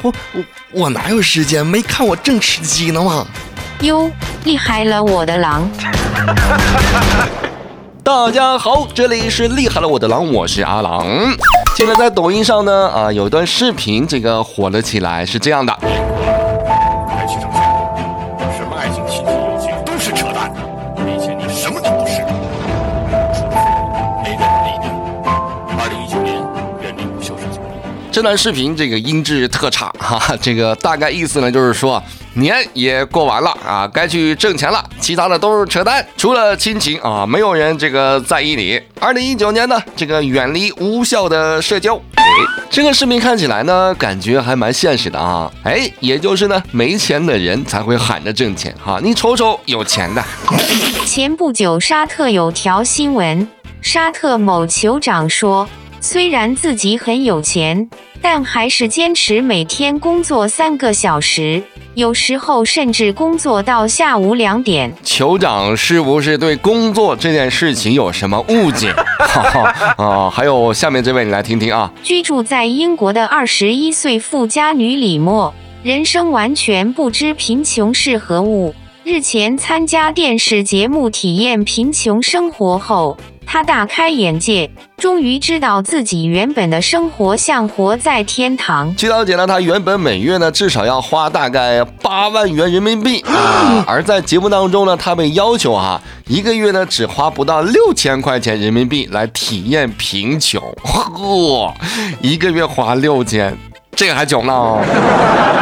[0.00, 0.42] 我我
[0.72, 1.64] 我哪有时间？
[1.64, 3.26] 没看我正吃鸡呢吗？
[3.80, 4.10] 哟，
[4.44, 5.68] 厉害了我的狼！
[8.02, 11.06] 大家好，这里是厉害了我的狼，我是阿狼。
[11.76, 15.76] 现在在抖音上呢，啊，有一段视频，这个火了起来，是这样的。
[15.82, 17.62] 该去证券，
[18.56, 20.50] 什么爱情、亲情、友情都是扯淡，
[21.04, 21.91] 没钱你什么都
[28.12, 32.00] 这段视频这个音质特差哈、这个大概意思呢就是说
[32.34, 38.78] 年也过完了啊，该去挣钱了，其他的都是扯淡，除了亲情啊，没有人这个在意你。
[39.00, 41.96] 二零一九年呢，这个远离无效的社交。
[42.16, 42.24] 哎，
[42.68, 45.50] 这个视频看起来呢，感觉还蛮现实的啊。
[45.62, 50.22] 哎，也就是呢，没钱的人才会喊着挣钱哈、你瞅瞅有钱的，
[51.06, 53.48] 前不久，沙特有条新闻，
[53.80, 55.66] 沙特某酋长说，
[56.04, 57.88] 虽然自己很有钱，
[58.20, 61.62] 但还是坚持每天工作三个小时，
[61.94, 64.92] 有时候甚至工作到下午两点。
[65.04, 68.92] 酋长是不是对工作这件事情有什么误解？
[69.16, 71.88] 哈哈啊，还有下面这位，你来听听啊。
[72.02, 75.54] 居住在英国的二十一岁富家女李默，
[75.84, 78.74] 人生完全不知贫穷是何物。
[79.04, 88.94] 日前参加电视节目体验贫穷生活后，他大开眼界，终于知道自己原本的生活像活在天堂。
[88.94, 93.24] 据了解呢，他原本每月呢至少要花大概八万元人民币，
[93.88, 101.72] 而在节目当中呢，他被要求啊，一个月呢只花不到六千块钱人民币来体验贫穷，嚯，
[102.20, 103.58] 一个月花六千，
[103.96, 105.61] 这个还穷呢。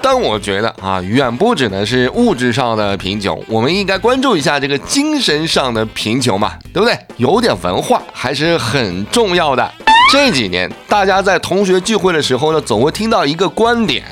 [0.00, 6.96] 但我觉得啊，远不只呢是物质上的贫穷，我们应该关注一下这个精神上的贫穷嘛，对不对？
[7.16, 9.72] 有点文化还是很重要的。
[10.12, 14.04] 这几年，大家在同学聚会的时候呢，总会听到一个观点，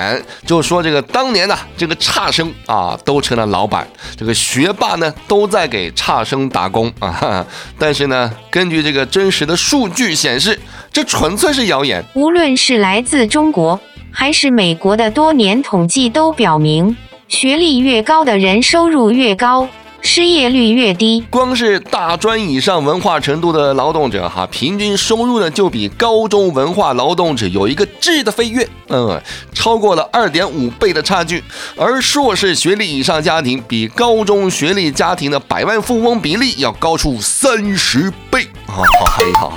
[0.44, 3.86] 就说这个当年呢，这个差生啊都成了老板，
[4.16, 7.46] 这个学霸呢都在给差生打工啊。
[7.78, 10.58] 但是呢，根据这个真实的数据显示，
[10.92, 12.04] 这纯粹是谣言。
[12.14, 13.78] 无论是来自中国
[14.16, 16.96] 还是美国的多年统计都表明，
[17.28, 19.68] 学历越高的人收入越高，
[20.00, 21.24] 失业率越低。
[21.28, 29.20] 光是大专以上文化程度的劳动者哈，平均收入呢就比高中文化劳动者有一个质的飞跃，嗯，
[29.52, 31.42] 超过了二点五倍的差距。
[31.76, 38.80] 而硕士学历以上家庭比高中学历家庭的百万富翁比例要高出三十倍啊！
[39.18, 39.50] 哎呀，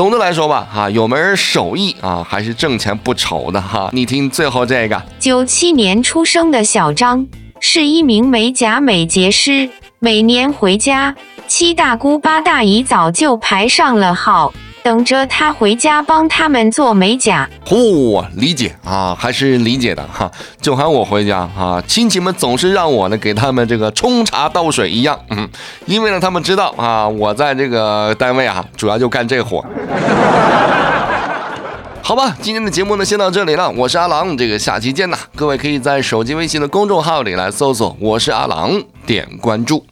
[0.00, 3.90] 总的来说吧，哈，有门手艺啊，还是挣钱不愁的哈。
[3.92, 5.02] 你听最后这个。
[5.18, 7.26] 九七年出生的小张
[7.60, 9.68] 是一名美甲美睫师，
[9.98, 11.14] 每年回家，
[11.46, 17.48] 七大姑八大姨早就排上了号，等着他回家帮他们做美甲。
[17.66, 20.30] 呼、理解啊，还是理解的哈。
[20.60, 25.48] 就喊我回家啊，亲戚们总是让我呢给他们这个冲茶倒水一样，嗯，
[25.86, 29.64] 因为呢他们知道啊，我在这个单位啊，主要就干这活。
[32.02, 35.18] 好吧，今天的节目呢先到这里了，我是阿郎，这个下期见呐。
[35.36, 39.84] 各位可以在手机微信的公众号里来搜索“我是阿郎”，点关注。